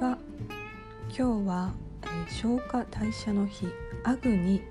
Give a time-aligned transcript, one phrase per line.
[0.00, 0.16] は
[1.14, 3.66] 今日は、えー、消化代謝の日
[4.02, 4.62] アグニ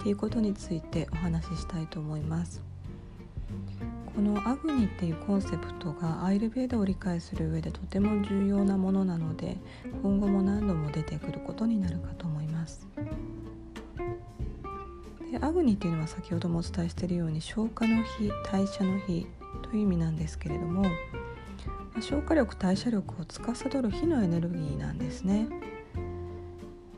[0.00, 2.62] っていうことについてお話ししたいと思います。
[4.14, 9.56] このアグニっていうコンセプトがアイルベーダを理解する上でとても重要なものなので
[10.02, 12.86] 今後も何度も出てくることになるかと思います。
[15.32, 19.26] でアグニっていうのは先ほどもお伝えしているように消化の日代謝の日
[19.62, 20.84] という意味なんですけれども
[22.00, 25.48] 消化力代謝力を司る火のエネルギーなんですね。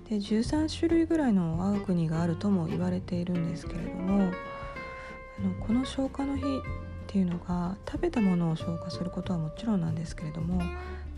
[0.08, 4.32] で13種類ぐらいの我が国があるとも言われているんですけれども
[5.38, 6.44] あのこの消化の火っ
[7.06, 10.62] ていうのが食べたものを消化することはもちろんなんですけれども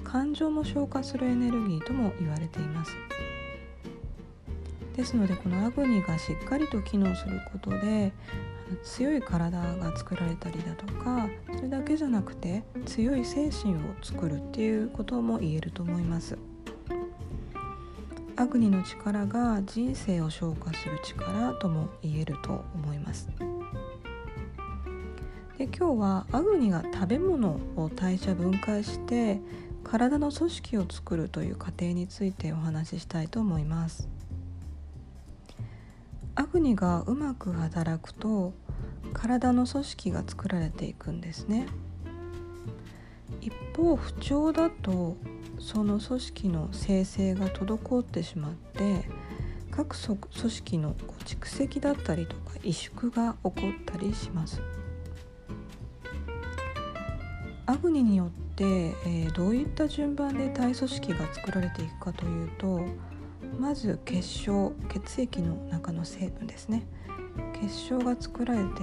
[0.02, 2.92] 感情も消化するエネルギーとも言われています。
[4.96, 8.12] ですのでこのアグニがしっかりと機能することで
[8.82, 16.38] 強い体が作られたりだとかそれだけじゃなくて強い精神を作るっていうことも言えると思います。
[18.36, 23.28] アグニの力が人生を消化する力とも言えると思います。
[25.58, 29.42] で今日はアグニが食べ物を代謝分解して
[29.84, 34.19] 体の組織を作るという過程についてお話ししたいと思います。
[36.34, 38.52] アグニがうまく働くと
[39.12, 41.66] 体の組織が作られていくんですね。
[43.40, 45.16] 一方不調だと
[45.58, 49.08] その組織の生成が滞ってしまって
[49.70, 50.18] 各組
[50.50, 54.60] 織の蓄積だったりとか萎縮が起こったりします。
[57.66, 62.84] アグニによって、えー、どういった順番で体組織が作られていくかというと
[63.58, 66.86] まず結晶血液の中の成分ですね
[67.60, 68.82] 結晶が作られて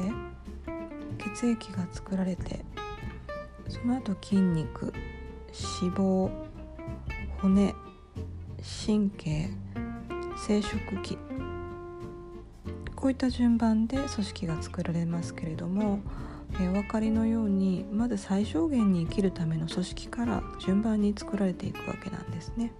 [1.17, 2.63] 血液が作られて
[3.67, 4.93] その後筋肉
[5.81, 6.29] 脂肪
[7.39, 7.73] 骨
[8.85, 9.49] 神経
[10.37, 11.17] 生殖器
[12.95, 15.99] こういった順番で組織が作られますけれども、
[16.55, 22.73] お分かりのようにまず最小限に生きるための組織から順番に作られていくわけなんですね。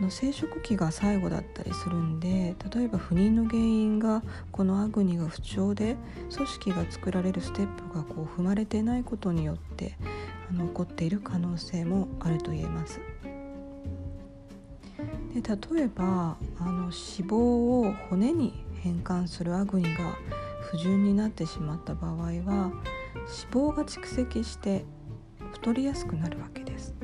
[0.00, 5.96] の生殖期が最後だったりするんで例えば不妊の原因がこのアグニが不調で
[6.34, 9.96] 組織が作られるステップがこう踏まれてないことによって
[10.50, 13.00] あの起こっている可能性もあると言えます。
[15.34, 20.16] で例えばあの脂肪を骨に変換するアグニが
[20.70, 22.42] 不順になってしまった場合は脂
[23.50, 24.84] 肪が蓄積して
[25.52, 26.94] 太りやすくなるわけです。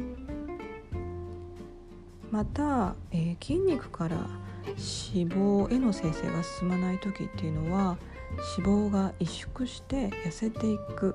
[2.31, 4.17] また、えー、筋肉から
[4.67, 7.97] 脂肪への生成が進まない時っていうのは
[8.59, 11.15] 脂肪が萎縮して痩せていく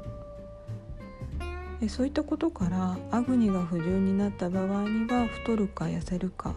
[1.81, 6.53] えそういったことからアグニが不順になった場合には太るか痩せるか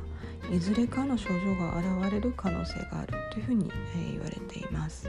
[0.53, 5.09] いずれかの症状が現れる可能性があるというふうに、え言われています。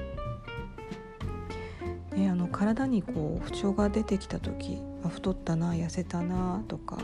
[2.16, 7.00] ね、あの体にこう不調が出てきた時あ太ったな痩せたなとか、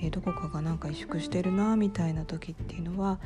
[0.00, 3.18] え、どこかがなんか萎縮してるなみたいな時っていうのは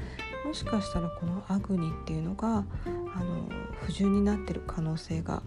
[0.44, 2.64] もしかしたらこのアグニっていうのがあの
[3.82, 5.42] 不順になってる可能性が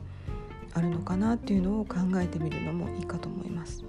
[0.74, 3.84] あるのかなっていうのを考えてみるのもいいかと思います。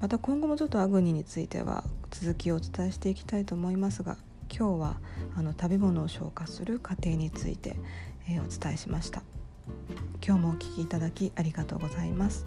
[0.00, 4.16] また今後もちょっとアグニについては続きをお伝えしていきたいと思いますが
[4.50, 4.96] 今日は
[5.36, 7.76] あの食べ物を消化する過程について、
[8.28, 9.22] えー、お伝えしました。
[10.24, 12.46] 今日もお聴きいただきありがとうございます。